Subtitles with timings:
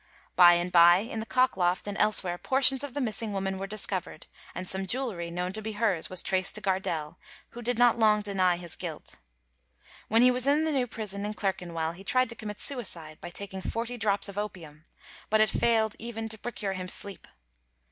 [0.35, 4.25] By and by in the cockloft and elsewhere portions of the missing woman were discovered,
[4.55, 7.19] and some jewelry known to be hers was traced to Gardelle,
[7.51, 9.17] who did not long deny his guilt.
[10.07, 13.29] When he was in the new prison at Clerkenwell he tried to commit suicide by
[13.29, 14.85] taking forty drops of opium;
[15.29, 17.27] but it failed even to procure him sleep.